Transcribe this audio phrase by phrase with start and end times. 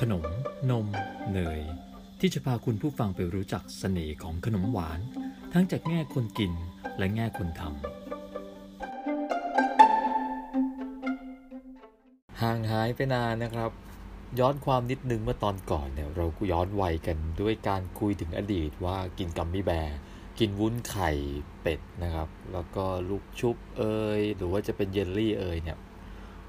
[0.00, 0.24] ขนม
[0.70, 0.86] นม
[1.32, 1.60] เนย
[2.20, 5.00] ที่จะพาคุณผู้ฟังไปรู้จักเสน่ห์ของขนมหวาน
[5.52, 6.52] ทั้งจากแง่คนกิน
[6.98, 7.72] และแง่คนทำ
[12.42, 13.70] ห่างหายไปนานนะครับ
[14.38, 19.98] ย้อนความนิดนึงเมื่อตอนก่อนเนี่ยเราย้อนวัยกันด้วยการคุยถึงอดีตว่ากินกัมมี่แบร์
[20.38, 21.10] กินวุ้นไข่
[21.62, 23.82] เป็ดนะครับ แล้วก็ลูกชุบเอ
[24.18, 25.78] ยหรือว่าจะเป็นเยลลี่เอยเนี่ย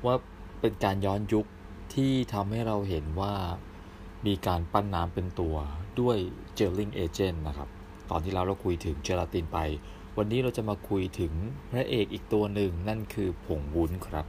[0.06, 0.16] ว่า
[0.62, 1.48] เป็นการย้อนยุค
[1.94, 3.36] ที่ทำให้เราเห็นว่า
[4.26, 5.56] มีการปั้นน้ำเป็นตัว
[6.00, 6.18] ด้วย
[6.56, 7.70] เจลลิงเอเจนต์นะครับ
[8.10, 9.58] ตอนที่เราเราคุยถึงเจลาตินไป
[10.18, 11.34] วันนี้เราจะมาคุยถึง
[11.72, 14.26] พระเอกอีกตัวหนึ่งนั่นคือผงวุ้นครับ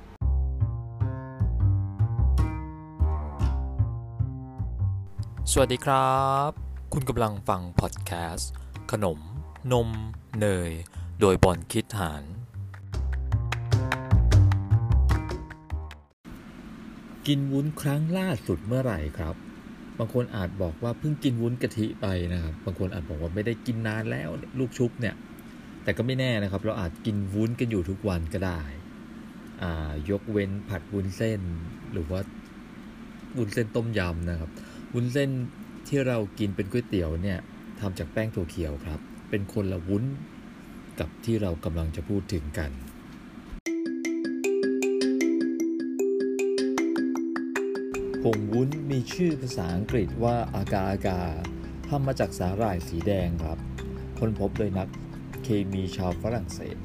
[5.53, 6.13] สวัสดีครั
[6.49, 6.51] บ
[6.93, 8.51] คุณกำลังฟังพอดแคสต์
[8.93, 9.19] ขนม
[9.73, 9.89] นม
[10.41, 10.71] เนย
[11.21, 12.23] โดยบอลคิดหาน
[17.27, 19.35] กินวุ้นครั้งล่าสุดเมื่อไหร่ครับ
[19.99, 24.29] บางคนอาจบอกว่าเพิ่งกินวุ้นกะทิไปนะครับ บางคนอาจบอกว่าไม่ได้กินนานแล้ว
[24.59, 25.15] ลูกชุบเนี่ย
[25.83, 28.61] แต่ก็ไม่แน่นะครับ เราอาจกินวุ้นกันอยู่ทุกวันก็ได้
[29.63, 31.41] อ่ายกเว้นผัดวุ้นเส้น
[31.93, 32.21] หรือว่า
[33.37, 34.51] วุ้นเส้นต้มยำนะครับ
[34.95, 35.31] วุ้นเส้น
[35.89, 37.39] ที่เรากินเป็นก๋วยเตี๋ยวเนี่ย
[37.81, 39.01] ทำจากแป้งถั่วเขียวครับ
[39.31, 40.05] เป็นคนละวุ้น
[41.01, 42.71] กับที่เรากำลังจะพูดถึงกัน
[48.23, 51.21] ผงวุ้นมีชื่อภาษาอังกฤษว่าอากาอากา
[51.89, 53.59] ทำมาจากสาหร่ายสีแดงครับ
[54.19, 54.89] ค้นพบโดยนัก
[55.45, 56.77] เคมีชาวฝรั่งเศส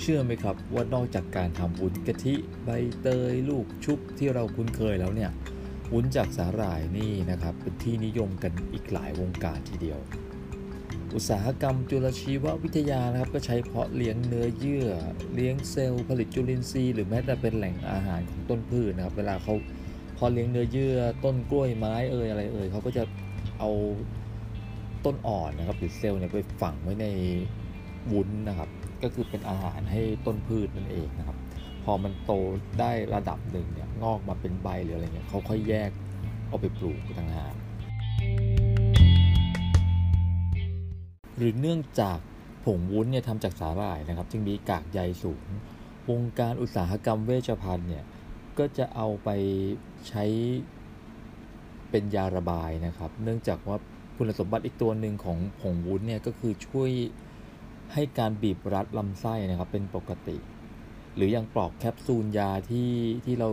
[0.00, 2.70] เชื่อไหมครับว่านอกจากการทำวุ้นกะทิใบ
[3.02, 5.30] เตยลูกชุบที่เราคุ้นเคยแล้วเนี่ย
[5.92, 9.98] วุ้นจากสาหร่ายนี่นะครับ เป็นที่นิยมกันอีกหลายวงการทีเดียว
[11.14, 14.88] อุตสาหกรรมจุลชีววิทยานะครับ ก็ใช้เพาะเลี้ยงเนื้อเยื่อ
[15.34, 19.54] เลี้ยงเซลล์ผลิตจุลินทรีย์หรือแม้แต่เป็นแหล่งอาหารของต้นพืชนะครับ เวลาเขา
[20.18, 23.02] พอเลี้ยงเนื้อเยื่อต้นกล้วยไม้เอ่ยอะไรเอ่ยเขาก็จะ
[23.58, 23.70] เอา
[25.04, 27.06] ต้นอ่อนนะครับหรือเซลล์เนี่ยไปฝังไว้ใน
[28.12, 28.68] วุ้นนะครับ
[29.02, 31.36] ก็คือเป็นอาหารให้ต้นพืชนั่นเองนะครับ
[31.84, 32.32] พอมันโต
[32.80, 35.90] ได้ระดับหนึ่งเนี่ยงอกมาเป็นใบหรืออะไรเงี้ยเขาค่อยแยก
[36.48, 37.54] เอาไปปลูกต่างหาก
[41.36, 42.18] หรือเนื่องจาก
[42.64, 45.46] ผงวุ้นเนี่ยทำจากสาหร่ายนะครับ จึงมีกากใยสูง
[46.10, 48.04] วงการอุตสาหกรรมเวชภัณฑ์เนี่ย
[48.58, 49.28] ก็จะเอาไป
[50.08, 50.24] ใช้
[51.90, 53.76] เป็นยาระบายนะครับ เนื่องจากว่า
[54.16, 56.90] คุณสมบัติอีกตัวหนึ่งของผงวุ้นเนี่ยก็คือช่วย
[57.92, 60.36] ให้การบีบรัดลำไส้นะครับเป็นปกติ
[61.16, 62.90] หรืออย่างปลอกแคปซูลยาที่
[63.24, 63.50] ที่เรา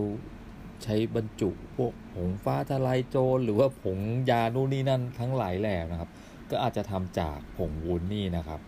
[0.83, 3.97] ใช้บรรจุพวกผงฟ้าทลายโจรหรือว่าผง
[4.29, 6.09] ยานู่นนี่นั่นทั้งหลายแหล่นะครับ
[6.51, 8.59] ก็อาจจะทำจากผงวุ้นนี่นะครับ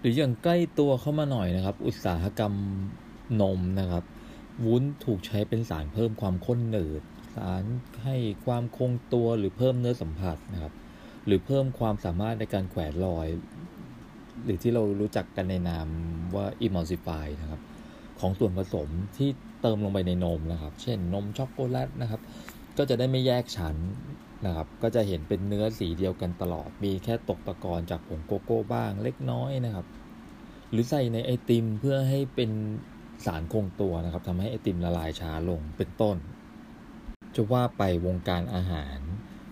[0.00, 2.52] หรืออย่างใกล้ตัวเข้ามาหน่อยนะครับ อุตสาหกรรม
[3.40, 4.04] นมนะครับ
[4.66, 7.02] วุ้นถูกใช้เป็นสารเพิ่มความข้นหนืด
[7.36, 7.62] สาร
[8.04, 10.72] ให้ความคงตัวหรือเพิ่มเนื้อสัมผัสนะครับ
[11.26, 13.26] หรือเพิ่มความสามารถในการแขวนลอย
[14.44, 15.86] หรือที่เรารู้จักกันในนาม
[16.34, 17.60] ว่า emulsify นะครับ
[18.20, 19.30] ของส่วนผสมที่
[19.62, 22.20] เติมลงไปในนมนะครับ เช่นนมช็อกโกแลตนะครับ
[22.78, 23.76] ก็จะได้ไม่แยกชั้น
[24.46, 29.86] นะครับ ก็จะเห็นเป็นเนื้อสีเดียวกันตลอด มีแค่ตกตะกอนจากผงโกโก้บ้างเล็กน้อยนะครับ
[30.70, 32.50] หรือใส่ในไอติมเพื่อให้เป็น
[33.26, 36.16] สารคงตัวนะครับทำให้ไอติมละลายช้าลงเป็นต้น
[37.34, 38.98] จะว่าไปวงการอาหาร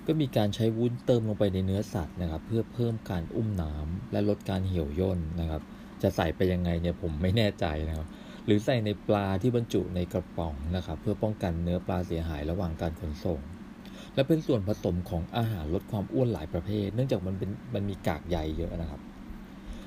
[0.06, 5.62] ก็มีการใช้วุ้นเติมลงไปในเนื้อสัตว์นะครับ เพื่อเพิ่มการอุ้มน้ำและลดการเหี่ยวย่นนะครับ
[6.02, 8.06] จะใส่ไปยังไงเนี่ยผมไม่แน่ใจนะครับ
[8.46, 13.40] หรือใส่ในปลาที่บรรจุในกระป๋องนะครับ เพื่อป้องกันเนื้อปลาเสียหายระหว่างการขนส่ง
[14.14, 19.00] และเป็นส่วนผสมของอาหารลดความอ้วนหลายประเภท เนื่องจากมันเป็นมันมีกากใยเยอะนะครับ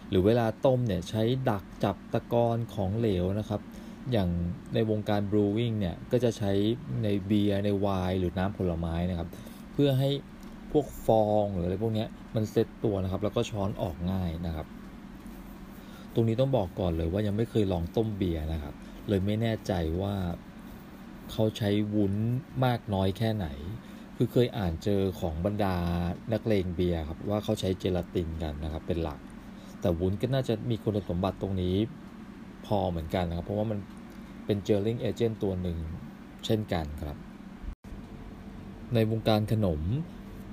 [0.09, 3.61] หรือเวลาต้มเนี่ยใช้ดักจับตะกอนของเหลวนะครับ
[4.11, 4.29] อย่าง
[4.73, 6.51] ในวงการบรูวิ่งเนี่ยก็จะใช้
[7.03, 9.29] ในเบียร์ในไวน์หรือน้ำผลไม้นะครับ
[9.73, 10.09] เพื่อให้
[10.71, 12.05] พวกฟองหรืออะไรพวกนี้
[12.35, 14.67] มันเซตตัวนะครับ แล้วก็ช้อนออกง่ายนะครับ
[16.13, 18.73] ตรงนี้ต้องบอกก่อนเลยว่ายังไม่เคยลองต้มเบียร์นะครับ
[19.09, 20.15] เลยไม่แน่ใจว่า
[21.31, 22.13] เขาใช้วุ้น
[22.65, 23.47] มากน้อยแค่ไหน
[24.17, 25.75] คือเคยอ่านเจอของบรรดา
[26.33, 29.19] นักเลงเบียร์ครับว่าเขาใช้เจลาตินกันนะครับเป็นหลัก
[29.81, 31.75] แต่วุ้นก็น่าจะมีคุณสมบัติตรงนี้
[32.65, 33.79] พอเหมือนกันนะครับ เพราะว่ามัน
[34.45, 35.77] เป็นเจลลิงเอเจนต์ตัวหนึ่ง
[36.45, 37.17] เช่นกันครับ
[38.93, 39.81] ในวงการขนม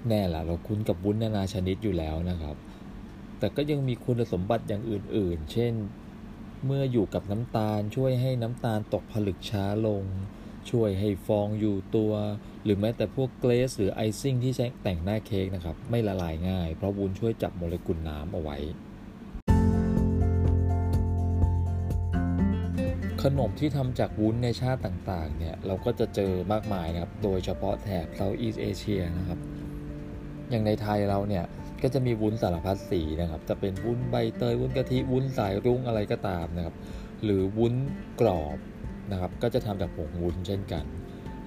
[0.09, 2.57] แน่ละเราคุ้นกับวุ้นนานาชนิดอยู่แล้วนะครับ
[3.39, 5.73] แต่ก็ยังมีคุณสมบัติอย่างอื่น ๆ เช่น
[6.65, 10.05] เมื่ออยู่กับน้ำตาลช่วยให้น้ำตาลตกผลึกช้าลง
[10.71, 12.13] ช่วยให้ฟองอยู่ตัว
[12.65, 18.57] หรือแม้แต่พวกเกรสหรือไอซิ่งที่ใช้แต่งหน้าเค้กนะครับ ไม่ละลายง่าย เพราะวุ้นช่วยจับโมเลกุลน้ำเอาไว้
[23.27, 29.39] ขนมที่ทำจากวุ้นในชาติต่างๆเนี่ยเราก็จะเจอมากมายนะครับ โดยเฉพาะแถบ Southeast Asia นะครับ
[30.51, 31.45] อย่างในไทยเราเนี่ย
[31.83, 36.75] ก็จะมีวุ้นสารพัดสีนะครับ จะเป็นวุ้นใบเตยวุ้นกะทิวุ้นสายรุ้งอะไรก็ตามนะครับ
[37.25, 37.75] หรือวุ้น
[38.21, 38.59] กรอบ
[39.13, 40.85] นะครับ ก็จะทำจากผงวุ้นเช่นกัน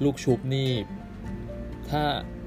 [0.04, 0.70] ลูกชุบนี่
[1.90, 2.04] ถ้า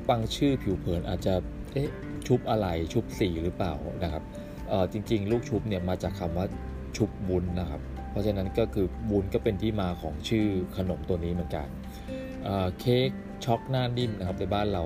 [0.08, 1.34] ฟังชื่อผิวเผินอาจจะ
[1.72, 1.90] เอ๊ะ
[2.26, 4.22] ชุบอะไรชุบสีหรือเปล่านะครับ
[4.68, 6.46] เออจริง ๆ ลูกชุบเนี่ยมาจากคำว่า
[6.96, 7.82] ชุบวุ้นนะครับ
[8.12, 11.68] เพราะฉะนั้นก็คือวุ้นก็เป็นที่มาของชื่อขนมตัวนี้เหมือนกัน
[12.44, 13.10] เเค้ก
[13.44, 14.84] ช็อกหน้านิ่มนะครับในบ้านเรา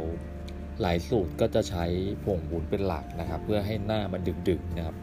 [0.80, 1.84] หลายสูตรก็จะใช้
[2.24, 4.96] ผงวุ้นเป็นหลักนะครับ เพื่อให้หน้ามันดึกๆนะครับ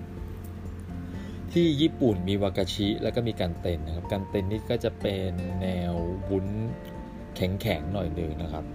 [1.53, 5.31] ที่ญี่ปุ่นมีวากาชิแล้วก็มีกันเต็นนะครับกันเต็นนี่ก็จะเป็น
[5.61, 5.93] แนว
[6.29, 6.47] วุ้น
[7.35, 8.65] แข็งๆหน่อยหนึ่งนะครับ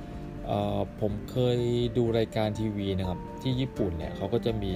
[1.00, 1.58] ผมเคย
[1.96, 4.72] ดูรายการทีวีนะครับที่ญี่ปุ่นเนี่ยเขาก็จะมี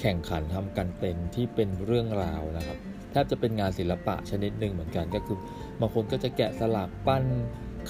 [0.00, 2.78] แข่งขันทำกันเต็นที่เป็นเรื่องราวนะครับ
[3.12, 5.38] แทบจะเป็นงานศิลปะชนิดหนึ่งเหมือนกันก็คือ
[5.80, 7.24] บางคนก็จะแกะสลักปั้น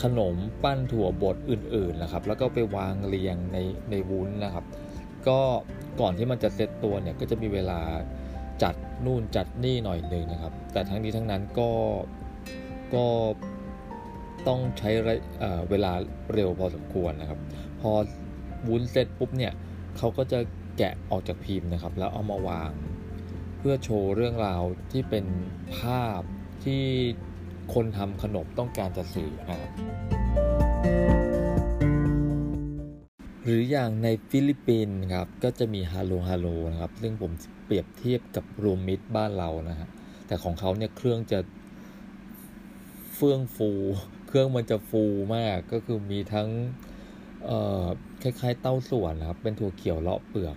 [0.03, 3.59] ขนมปั้นถั่วบดอื่นๆนะครับ แล้วก็ไปวางเรียงใน
[3.91, 4.65] ในวุ้นนะครับ
[5.29, 5.41] ก็
[6.01, 7.81] ก่อนที่มันจะเซตตัวเนี่ยก็จะมีเวลา
[8.63, 8.75] จัด
[9.05, 11.71] นู่นจัดนี่หน่อยหนึ่งนะครับ แต่ทั้งนี้ทั้งนั้นก็
[12.95, 13.07] ก็
[14.49, 14.91] ต้องใช้
[15.71, 15.93] เวลา
[16.35, 17.41] เร็วพอสมควรนะครับ
[17.81, 17.91] พอ
[18.69, 19.53] วุ้นเสร็จปุ๊บเนี่ย
[19.99, 20.39] เขาก็จะ
[20.79, 22.71] แกะออกจากพิมพ์นะครับ แล้วเอามาวาง
[23.67, 24.63] เพื่อโชว์เรื่องราว
[24.93, 25.27] ที่เป็น
[25.79, 26.21] ภาพ
[26.65, 26.83] ที่
[27.75, 29.71] คนทำขนมต้องการจะสื่อนะครับ
[33.45, 37.33] หรืออย่างในฟิลิปปินส์ครับก็จะมีฮาโลฮาโลนะครับซึ่งผม
[37.65, 39.89] เปรียบเทียบกับรวมมิตรบ้านเรานะฮะ
[40.27, 41.39] แต่ของเขาเนี่ยเครื่องจะ
[43.15, 43.71] เฟื่องฟู
[44.29, 45.05] เครื่องมันจะฟู
[45.37, 46.49] มากก็คือมีทั้ง
[48.23, 50.57] คล้ายๆเต้าส่วนนะครับเป็นถั่วเขียวเลาะเปลือก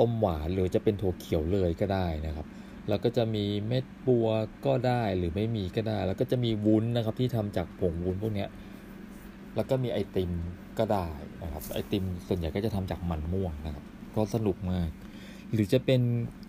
[0.00, 2.46] ต้มหวานหรือจะเป็นถั่วเขียวเลยก็ได้นะครับ
[2.88, 4.28] แล้วก็จะมีเม็ดบัว
[4.66, 8.46] ก็ได้หรือไม่มีก็ได้ แล้วก็จะมีวุ้นนะครับที่ทำจากผงวุ้นพวกนี้
[9.56, 10.32] แล้วก็มีไอติม
[10.78, 11.08] ก็ได้
[11.42, 13.84] นะครับ ไอติมส่วนใหญ่ก็จะทำจากมันม่วงนะครับ
[14.16, 14.90] ก็สนุกมาก
[15.52, 16.00] หรือจะเป็น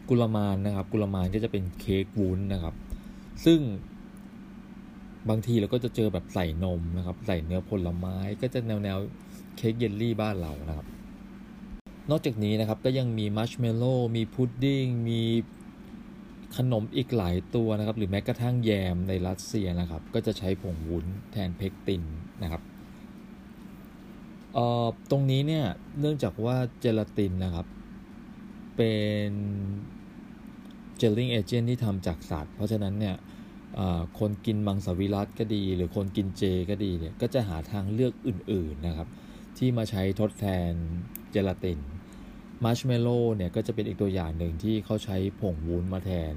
[0.09, 2.75] กุลมานนะครับ กุลมานก็จะเป็นเค้กวุ้นนะครับ
[3.45, 3.59] ซึ่ง
[5.29, 8.97] บางทีเราก็จะเจอแบบใส่นมนะครับ ใส่เนื้อผลไม้ก็จะแนวแนว
[9.57, 10.87] เค้กเยลลี่บ้านเรานะครับ
[12.11, 15.21] นอกจากนี้นะครับก็ยังมีมัชเมลโล่มีพุดดิ้งมี
[16.57, 22.03] ขนมอีกหลายตัวนะครับ หรือแม้กระทั่งแยมในรัสเซียนะครับ ก็จะใช้ผงวุ้นแทนเพกติน
[22.43, 22.61] นะครับ
[24.53, 25.65] เอ่อตรงนี้เนี่ย
[25.99, 27.67] เนื่องจากว่าเจลาตินนะครับ
[28.77, 28.93] เป็
[29.27, 29.31] น
[30.97, 33.15] gelling agent ที่ทำจากสัตว์เพราะฉะนั้นเนี่ย
[34.19, 39.07] คนกินมังสวิรัติก็ดี หรือคนกินเจก็ดีเนี่ยก็จะหาทางเลือกอื่นๆนะครับ
[39.57, 40.71] ที่มาใช้ทดแทน
[41.31, 41.79] เจลาติน
[42.63, 46.35] มาร์ชเมลโล่เนี่ยก็จะเป็นอีกตัวอย่างหนึ่งที่เขาใช้ผงวุ้นมาแทน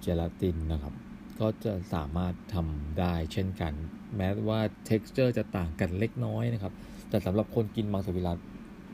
[0.00, 0.94] เจลาตินนะครับ
[1.40, 3.72] ก็จะสามารถทำได้เช่นกัน
[4.16, 6.72] แม้ว่า texture จะต่างกันเล็กน้อยนะครับ
[7.08, 8.38] แต่สำหรับคนกินมังสวิรัต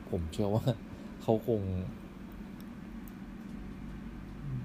[0.09, 0.65] ผมเชื่อว่า
[1.21, 1.61] เขาคง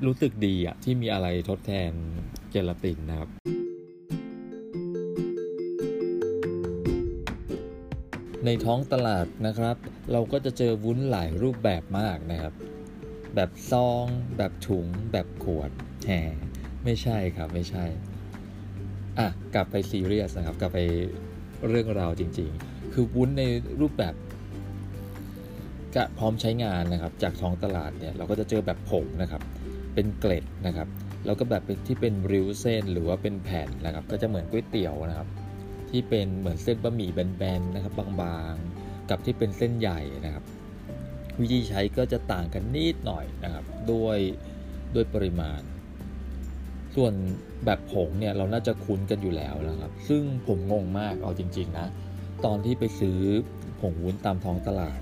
[0.06, 1.93] รู้สึกดีอะที่มีอะไรทดแทน
[2.50, 3.31] เจลาตินนะครับ
[8.44, 9.76] ในท้องตลาดนะครับ
[10.12, 12.55] เราก็จะเจอวุ้นหลายรูปแบบมากนะครับ
[13.35, 14.05] แบบซอง
[14.37, 15.70] แบบถุง แบบขวด
[16.06, 16.35] แหม
[16.85, 17.85] ไม่ใช่ครับไม่ใช่
[19.19, 20.80] อะกลับไปซีเรียสนะครับ กลับไป
[21.69, 23.42] เรื่องราวจริงๆ คือวุ้นใน
[23.80, 24.14] รูปแบบ
[25.95, 29.42] กะพร้อมใช้งานนะครับ จากท้องตลาดเนี่ยเราก็จะเจอแบบผงนะครับ
[29.95, 30.88] เป็นเกล็ดนะครับ
[31.26, 35.28] แล้วก็แบบที่เป็นริ้วเส้นหรือว่าเป็นแผ่นนะครับ ก็จะเหมือนก๋วยเตี๋ยวนะครับ
[35.95, 40.45] ที่เป็นเหมือนเส้นบะหมี่แบนๆนะครับบางๆ กับที่เป็นเส้นใหญ่นะครับ
[41.41, 44.19] วิธีใช้ก็จะต่างกันนิดหน่อยนะครับด้วย
[44.95, 45.61] ด้วยปริมาณ
[46.95, 47.13] ส่วน
[47.65, 51.87] แบบผงเนี่ยเราน่าจะคุ้นกันอยู่แล้วนะครับ ซึ่งผมงงมากเอาจริง ๆนะ
[52.45, 53.19] ตอนที่ไปซื้อ
[53.81, 54.99] ผงวุ้นตามท้องตลาด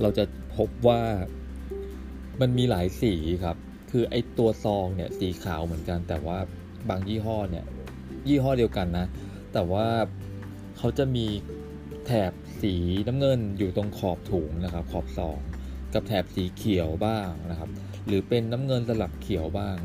[0.00, 0.24] เราจะ
[0.56, 1.02] พบว่า
[2.40, 3.14] มันมีหลายสี
[3.44, 3.56] ครับ
[3.90, 6.38] คือไอตัวซองเนี่ยสีขาวเหมือนกัน แต่ว่า
[6.88, 7.64] บางยี่ห้อเนี่ย
[8.28, 9.06] ยี่ห้อเดียวกันนะ
[9.52, 9.86] แต่ว่า
[10.78, 11.26] เขาจะมี
[12.06, 12.74] แถบสี
[13.06, 15.38] น้ำเงินอยู่ตรงขอบถุงนะครับ ขอบซอง
[15.94, 17.70] กับแถบสีเขียวบ้างนะครับ
[18.06, 19.76] หรือเป็นน้ำเงินสลับเขียวบ้าง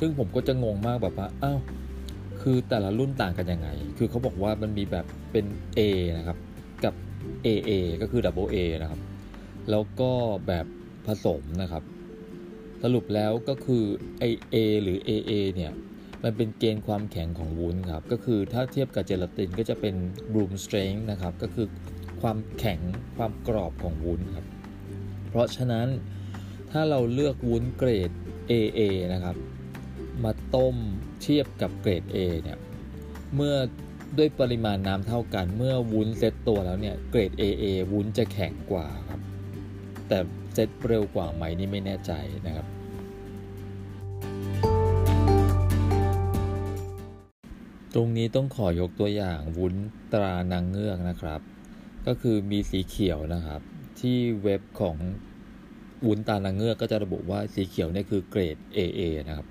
[0.00, 1.60] ซึ่งผมก็จะงงมากแบบว่าอ้าว
[2.40, 5.44] คือแต่ละรุ่นต่างกันยังไง คือเขาบอกว่ามันมีแบบเป็น
[5.78, 5.80] A
[6.18, 6.38] นะครับ
[6.84, 6.94] กับ
[7.46, 7.70] AA
[8.02, 9.00] ก็คือ Double A นะครับ
[9.70, 10.12] แล้วก็
[10.46, 10.66] แบบ
[11.06, 11.82] ผสมนะครับ
[12.82, 13.84] สรุปแล้วก็คือ
[14.18, 15.72] ไอ A หรือ AA เนี่ย
[16.24, 19.94] มันเป็นเกณฑ์ความแข็งของวุ้นครับ ก็คือถ้าเทียบกับเจลาตินก็จะเป็น
[20.34, 21.66] room strength นะครับ ก็คือ
[22.20, 22.80] ความแข็ง
[23.16, 24.46] ความกรอบของวุ้นครับ
[25.28, 25.88] เพราะฉะนั้น
[26.70, 28.10] ถ้าเราเลือกวุ้นเกรด
[28.50, 28.80] AA
[29.12, 29.36] นะครับ
[30.24, 30.76] มาต้ม
[31.22, 32.58] เทียบกับเกรด A เนี่ย
[33.36, 33.54] เมื่อ
[34.18, 39.20] ด้วยปริมาณน้ำเท่ากัน เมื่อวุ้นเซตตัวแล้วเนี่ย เกรด AA วุ้นจะแข็งกว่าครับ
[40.08, 40.18] แต่
[40.54, 42.12] เซตเร็วกว่าไหมนี่ไม่แน่ใจ
[42.46, 42.66] นะครับ
[47.94, 49.74] ตรงนี้ต้องขอยกตัวอย่างวุ้น
[50.12, 51.40] ตรานางเงือกนะครับ
[52.06, 53.60] ก็คือมีสีเขียวนะครับ
[54.00, 54.96] ที่เว็บของ
[56.06, 59.46] วุ้นตรานางเงือกก็จะระบุว่าสีเขียวเนี่ยคือเกรด AA นะครับ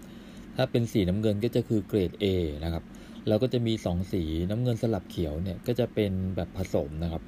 [0.56, 2.26] ถ้าเป็นสีน้ำเงินก็จะคือเกรด A
[2.64, 2.84] นะครับ
[3.28, 7.24] แล้วก็จะมี 2 สีน้ำเงินสลับเขียวเนี่ยก็จะเป็นแบบผสมนะครับ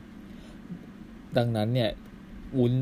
[1.38, 1.89] ดังนั้นเนี่ย
[2.60, 2.74] วุ้น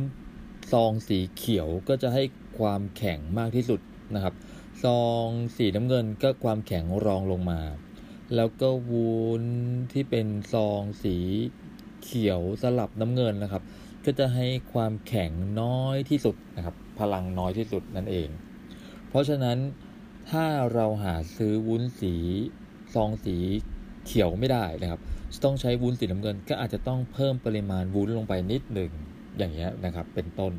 [0.71, 2.23] ซองสีเขียวก็จะให้
[2.59, 3.79] ความแข็งมากที่สุด
[4.15, 4.33] นะครับ
[4.83, 5.25] ซอง
[5.57, 7.59] สีน้ำเงินก็ความแข็งรองลงมา
[8.35, 9.43] แล้วก็วุ้น
[9.93, 11.17] ที่เป็นซองสี
[12.03, 13.63] เขียวสลับน้ำเงินนะครับ
[14.05, 15.31] ก็จะให้ความแข็ง
[15.61, 18.29] น้อยที่สุดนะครับ พลังน้อยที่สุดนั่นเอง
[19.09, 19.57] เพราะฉะนั้น
[20.31, 22.13] ถ้าเราหาซื้อวุ้นสี
[22.95, 23.35] ซองสี
[24.05, 25.01] เขียวไม่ได้นะครับ
[25.43, 28.91] ต้องใช้วุ้นสีน้ำเงิน ก็อาจจะต้องเพิ่มปริมาณวุ้นลงไปนิดหนึ่ง
[29.37, 30.51] อย่างเงี้ยนะครับ เป็นต้น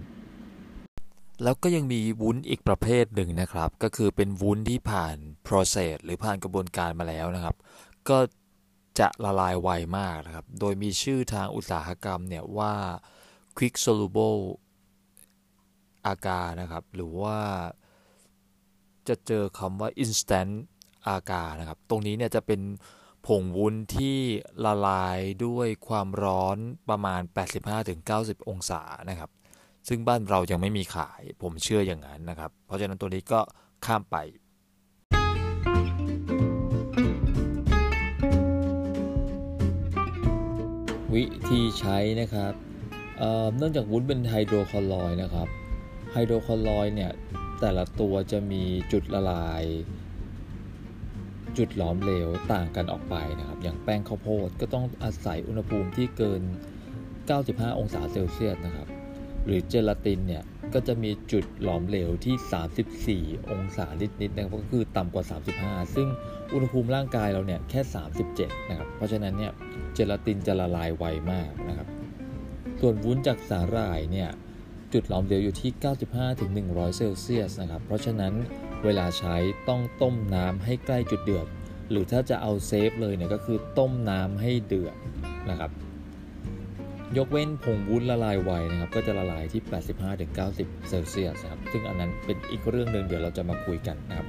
[1.42, 5.16] แล้วก็ยังมีวุ้นอีกประเภทหนึ่งนะครับ ก็คือเป็นวุ้นที่ผ่าน
[5.46, 7.56] process หรือผ่านกระบวนการมาแล้วนะครับ
[8.08, 8.18] ก็
[8.98, 9.68] จะละลายไว
[9.98, 12.74] มากนะครับ โดยมีชื่อทางอุตสาหกรรมเนี่ยว่า
[13.56, 14.40] quick soluble
[16.06, 17.38] อากานะครับ หรือว่า
[19.08, 20.52] จะเจอคำว่า instant
[21.08, 22.60] อากานะครับ ตรงนี้เนี่ยจะเป็น
[23.26, 24.18] ผงวุ้นที่
[24.64, 26.56] ละลายด้วยความร้อน
[26.88, 27.20] ประมาณ
[27.86, 29.30] 85-90 องศานะครับ
[29.92, 33.40] ซึ่งบ้านเรายังไม่มีขาย ผมเชื่ออย่างนั้นนะครับ เพราะฉะนั้นตัวนี้ก็
[33.86, 34.16] ข้ามไป
[41.14, 42.52] วิธีใช้นะครับ
[43.18, 45.48] เเนื่องจากวุ้นเป็นไฮโดรคลอรด์นะครับ
[46.12, 47.12] ไฮโดรคลอรด์เนี่ย
[47.60, 49.64] แต่ละตัวจะมีจุดละลาย
[51.58, 56.42] จุดหลอมเหลวต่างกันออกไปนะครับ อย่างแป้งข้าวโพดก็ต้องอาศัยอุณหภูมิที่เกิน
[57.10, 58.88] 95 องศาเซลเซียสนะครับ
[59.46, 60.42] หรือเจลาตินเนี่ย
[60.74, 65.24] ก็จะมีจุดหลอมเหลวที่ 34 องศานิดๆนะครับก็คือต่ำกว่า
[65.56, 66.08] 35 ซึ่ง
[66.52, 67.80] อุณหภูมิร่างกายเราเนี่ยแค่
[68.26, 69.52] 37 นะครับ เพราะฉะนั้นเนี่ย
[69.94, 71.88] เจลาตินจะละลายไวมากนะครับ
[72.80, 74.28] ส่วนวุ้นจากสาหร่ายเนี่ย
[74.92, 75.70] จุดหลอมเหลวอยู่ที่
[76.34, 78.32] 95-100 เซลเซียสนะครับ เพราะฉะนั้น
[78.84, 79.36] เวลาใช้
[79.68, 81.46] ต้องต้มน้ำให้ใกล้จุดเดือด
[81.90, 84.96] หรือถ้าจะเอาเซฟเลยเนี่ยก็คือต้มน้ำให้เดือด
[85.50, 85.70] นะครับ
[87.18, 89.62] ยกเว้นผงวุ้นละลายไวนะครับ ก็จะละลายที่
[90.24, 94.28] 85-90 เซลเซียสครับ ซึ่งอันนั้นเป็นอีกเรื่องหนึ่งเดี๋ยวเราจะมาคุยกันนะครับ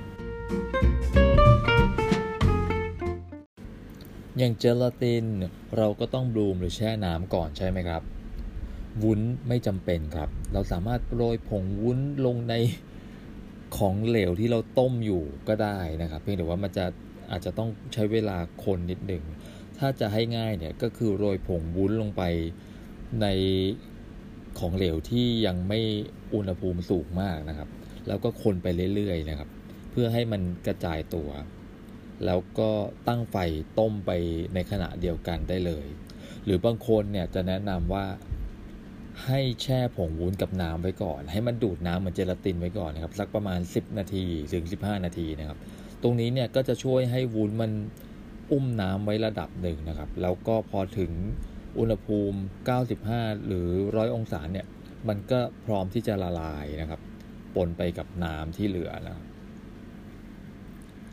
[4.37, 5.25] อย่างเจลาติน
[5.77, 8.01] เราก็ต้องบลูมหรือแช่น้ำก่อนใช่ไหมครับ
[9.03, 12.53] วุ้นไม่จำเป็นครับ เราสามารถโรยผงวุ้นลงใน
[13.77, 16.85] ของเหลวที่เราต้มอยู่ก็ได้นะครับ เพียงแต่ว่ามันจะ
[17.31, 19.23] อาจจะต้องใช้เวลาคนนิดหนึ่ง
[19.77, 22.23] ถ้าจะให้ง่ายเนี่ยก็คือโรยผงวุ้นลงไป
[23.21, 23.27] ใน
[24.59, 25.79] ของเหลวที่ยังไม่
[26.33, 27.69] อุณหภูมิสูงมากนะครับ
[28.07, 29.49] แล้วก็คนไปเรื่อยๆนะครับ
[29.91, 31.29] เพื่อให้มันกระจายตัว
[32.25, 32.69] แล้วก็
[33.07, 33.37] ตั้งไฟ
[33.79, 34.11] ต้มไป
[34.53, 35.87] ในขณะเดียวกันได้เลย
[36.45, 38.05] หรือบางคนเนี่ยจะแนะนำว่า
[39.25, 45.57] ให้แช่ผงวุ้นกับน้ำไว้ก่อน ให้มันดูดน้ำเหมือนเจลาตินไว้ก่อนนะครับสักประมาณ 10 นาทีถึง 15 นาทีนะครับ
[46.03, 47.71] ตรงนี้เนี่ยก็จะช่วยให้วุ้นมัน
[48.51, 51.11] อุ้มน้ำไว้ระดับหนึ่งนะครับ แล้วก็พอถึง
[51.79, 52.39] อุณหภูมิ
[52.91, 54.67] 95 หรือ 100 องศาเนี่ย
[55.07, 57.01] มันก็พร้อมที่จะละลายนะครับ
[57.55, 59.25] ปนไปกับน้ำที่เหลือนะครับ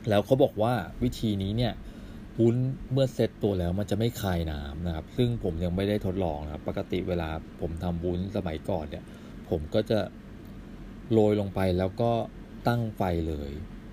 [0.09, 1.75] แล้วเขาบอกว่าวิธีนี้เนี่ย
[2.41, 2.57] วุ้น
[2.93, 7.29] เมื่อเซตตัวแล้วมันจะไม่คายน้ำนะครับ ซึ่งผมยังไม่ได้ทดลองนะครับ ปกติเวลา
[7.61, 9.05] ผมทำวุ้นสมัยก่อนเนี่ย
[9.51, 10.01] ผมก็จะ
[11.13, 12.11] โรยลงไปแล้วก็
[12.69, 13.51] ตั้งไฟเลย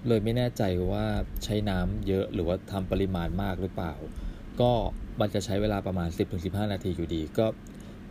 [0.07, 1.05] เลยไม่แน่ใจว่า
[1.43, 3.93] ใช้น้ำเยอะหรือว่าทำปริมาณมากหรือเปล่า
[4.61, 4.71] ก็
[5.19, 6.09] มันจะใช้เวลาประมาณ
[6.41, 7.45] 10-15 นาทีอยู่ดี ก็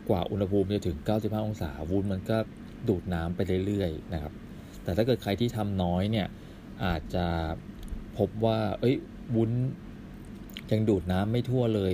[0.09, 2.39] กว่าอุณหภูมิจะถึง 95 องศาวุ้นมันก็
[2.89, 4.33] ดูดน้ำไปเรื่อยๆนะครับ
[4.83, 6.27] แต่ถ้าเกิดใครที่ทำน้อยเนี่ย
[6.85, 7.27] อาจจะ
[8.19, 8.97] พบว่า เอ้ย
[9.37, 9.51] วุ้น
[10.71, 11.93] ยังดูดน้ำไม่ทั่วเลย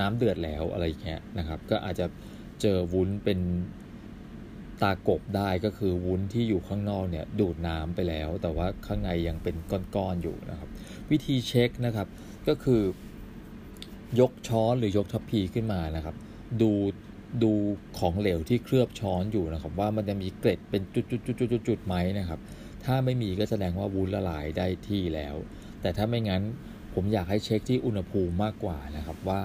[0.00, 2.06] น้ำเดือดแล้วอะไรเงี้ยนะครับ ก็อาจจะ
[2.60, 3.38] เจอวุ้นเป็น
[4.82, 9.56] ตากบได้ก็คือวุ้นที่อยู่ข้างนอกเนี่ยดูดน้ำไปแล้ว แต่ว่าข้างในยังเป็น
[9.94, 10.68] ก้อนๆอยู่นะครับ
[11.10, 12.08] วิธีเช็คนะครับ
[12.48, 12.82] ก็คือ
[14.20, 16.16] ยกช้อนหรือยกทัพพีขึ้นมานะครับ
[16.62, 16.72] ดู
[17.42, 17.52] ดู
[17.98, 22.40] ของเหลวที่เคลือบช้อนอยู่นะครับ ว่ามันจะมีเกล็ดเป็นจุดๆๆๆๆไหมนะครับ
[22.84, 25.34] ถ้าไม่มีก็แสดงว่าวุ้นละลายได้ที่แล้ว
[25.80, 26.42] แต่ถ้าไม่งั้น
[26.94, 29.42] ผมอยากให้เช็คที่อุณหภูมิมากกว่านะครับว่า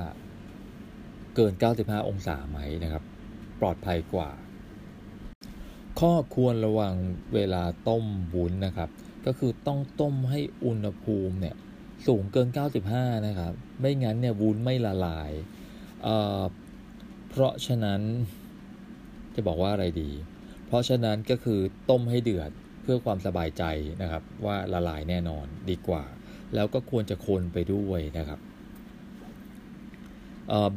[1.36, 3.04] เกิน 95 องศาไหมนะครับ
[3.60, 4.30] ปลอดภัยกว่า
[6.00, 6.94] ข้อควรระวัง
[7.34, 8.90] เวลาต้มวุ้นนะครับ
[9.26, 11.56] ก็คือต้องต้มให้อุณหภูมิเนี่ย
[12.08, 12.48] สูงเกิน
[12.88, 15.32] 95 นะครับ ไม่งั้นเนี่ยวุ้นไม่ละลาย
[16.04, 18.02] เเพราะฉะนั้น
[19.36, 20.12] จะบอกว่าอะไรดี
[20.68, 23.64] เพราะฉะนั้นก็คือต้มให้เดือดเพื่อความสบายใจ
[24.02, 26.04] นะครับ ว่าละลายแน่นอนดีกว่า
[26.56, 28.40] แล้วก็ควรจะคนไปด้วยนะครับ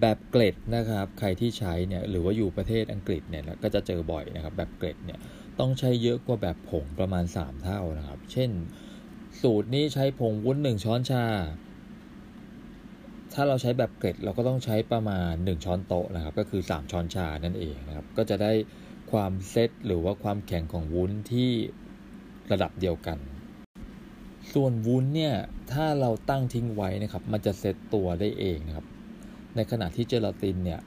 [0.00, 5.18] แบบเกล็ดนะครับใครที่ใช้เนี่ยหรือว่าอยู่ประเทศอังกฤษเนี่ยก็จะเจอบ่อยนะครับแบบเกล็ดเนี่ย
[5.60, 8.50] ต้องใช้เยอะกว่าแบบผงประมาณ 3 เท่านะครับ เช่น
[9.42, 11.24] สูตรนี้ใช้ผงวุ้น1ช้อนชา
[13.34, 18.52] ถ้าเราใช้แบบเกล็ดเราก็ต้องใช้ประมาณ 1 ช้อนโต๊ะนะครับ ก็คือ 3 ช้อนชานั่นเองนะครับ ก็จะได้
[19.12, 21.50] ความเซตหรือว่าความแข็งของวุ้นที่
[22.52, 23.18] ระดับเดียวกัน
[24.52, 25.34] ส่วนวุ้นเนี่ย
[25.72, 28.86] ถ้าเราตั้งทิ้งไว้นะครับ มันจะเซตตัวได้เองนะครับ
[29.56, 30.80] ในขณะที่เจลาตินเนี่ย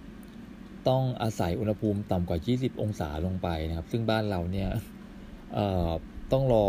[0.89, 4.69] ต้องอาศัยอุณหภูมิต่ำกว่า 20 องศาลงไปนะครับ ซึ่งบ้านเราเนี่ย
[6.31, 6.67] ต้องรอ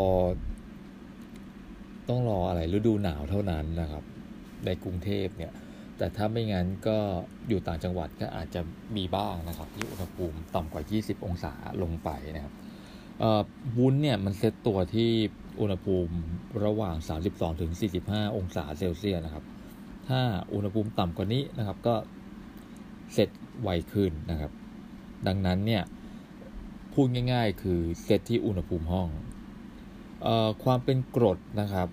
[2.11, 4.05] ต้องรออะไรฤดูหนาวเท่านั้นนะครับ
[4.67, 5.53] ในกรุงเทพเนี่ย
[5.99, 6.99] แต่ถ้าไม่งั้นก็
[7.49, 8.61] อยู่ต่างจังหวัดก็อาจจะ
[8.97, 11.53] มีบ้างนะครับ ที่อุณหภูมิต่ำกว่า 20 องศา
[11.83, 12.55] ลงไปนะครับ
[13.79, 15.11] วุ้นเนี่ยมันเซตตัวที่
[15.61, 16.15] อุณหภูมิ
[16.65, 16.97] ระหว่าง
[17.29, 17.73] 32ถึง
[18.05, 19.45] 45 องศาเซลเซียสนะครับ
[20.09, 20.21] ถ้า
[20.55, 21.95] อุณหภูมิต่ำกว่านี้นะครับก็
[23.13, 23.29] เสร็จ
[23.63, 24.53] ไวขึ้นนะครับ
[25.27, 25.83] ดังนั้นเนี่ย
[26.93, 29.09] พูดง่ายๆ คือเซตที่อุณหภูมิห้อง
[30.27, 31.89] ออความเป็นกรดนะครับ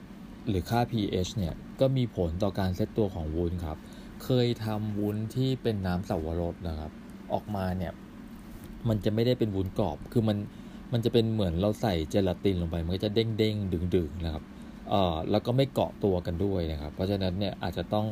[0.47, 3.77] หรือค่า pH เนี่ยก็มีผลต่อการเซตตัวของวุ้นครับ
[4.23, 6.91] เคยทำวุ้นที่เป็นน้ำสับวรสนะครับ
[7.33, 7.93] ออกมาเนี่ย
[8.87, 10.37] มันจะไม่ได้เป็นวุ้นกรอบ คือมัน
[10.93, 14.43] มันจะเป็นเหมือนเราใส่เจลาตินลงไป มันก็จะเด้งๆดึงๆนะครับ
[14.89, 18.07] เอ่อแล้วก็ไม่เกาะตัวกันด้วยนะครับ เพราะฉะนั้นเนี่ยอาจจะต้อง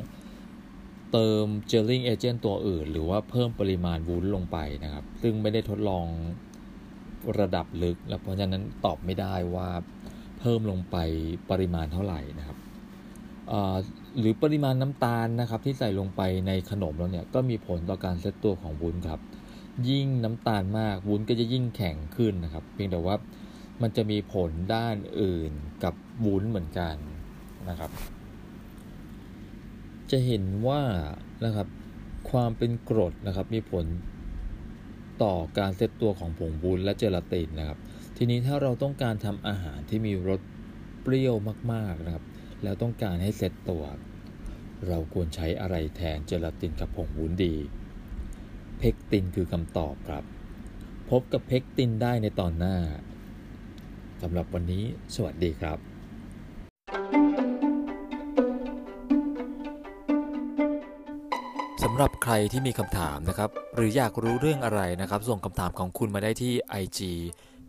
[1.11, 6.05] เติมเจลลิ่งเอเจนต์ตัวอื่น หรือว่าเพิ่มปริมาณวุ้นลงไปนะครับ ซึ่งไม่ได้ทดลอง
[7.39, 9.69] ระดับลึก แล้วเพราะฉะนั้นตอบไม่ได้ว่า
[10.45, 10.97] พิ่มลงไป
[11.51, 12.57] ปริมาณเท่าไหร่นะครับ
[14.19, 19.19] หรือปริมาณน้ำตาลนะครับที่ใส่ลงไปในขนมเราเนี่ยก็มีผลต่อการเซตตัวของวุ้นครับ
[19.89, 23.15] ยิ่งน้ำตาลมากวุ้นก็จะยิ่งแข็งขึ้นนะครับ เพียงแต่ว่า
[23.81, 25.51] มันจะมีผลด้านอื่น
[25.83, 25.93] กับ
[26.25, 26.95] วุ้นเหมือนกัน
[27.69, 27.91] นะครับ
[30.11, 30.81] จะเห็นว่า
[31.45, 31.67] นะครับ
[32.31, 33.85] ความเป็นกรดนะครับมีผล
[35.23, 37.79] ต่อการเซตตัวของผงวุ้นและเจลาตินนะครับ
[38.19, 40.41] ทีนี้ถ้าเราต้องการทำอาหารที่มีรส
[41.01, 41.35] เปรี้ยว
[41.73, 42.25] มากๆนะครับ
[42.63, 43.83] แล้วต้องการให้เซตตัว
[44.87, 47.55] เราควรใช้อะไรแทนเจลาตินกับผงวุ้นดี
[48.77, 50.23] เพกตินคือคำตอบครับ
[51.09, 52.77] พบกับเพกตินได้ในตอนหน้า
[54.21, 54.83] สำหรับวันนี้
[55.15, 55.77] สวัสดีครับ
[61.83, 66.99] สำหรับใครที่มีคำถามนะครับ หรืออยากรู้เรื่องอะไรนะครับ ส่งคำถามของคุณมาได้ที่ IG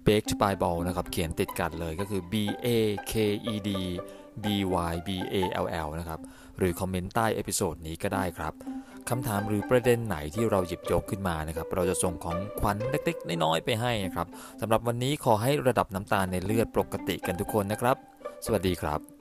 [0.06, 2.34] baked by ball นะครับเขียนติดกันเลยก็คือ b
[2.66, 2.68] a
[3.10, 3.12] k
[3.52, 3.70] e d
[4.44, 4.46] b
[4.92, 6.20] y b a l l นะครับ
[6.58, 8.52] หรือคอมเมนต์ใต้ episode นี้ก็ได้ครับ
[9.10, 14.26] คำถามหรือประเด็นไหนที่เราหยิบยกขึ้นมานะครับ เราจะส่งของขวัญเล็กๆ น้อยๆ ไปให้นะครับ
[14.60, 17.96] สำหรับวันนี้ขอให้ระดับน้ำตาลในเลือดปกติกันทุกคนนะครับ
[18.44, 19.15] สวัสดีครับ